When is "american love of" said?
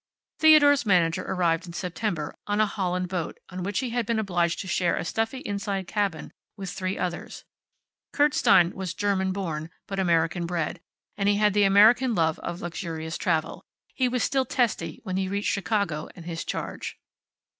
11.65-12.61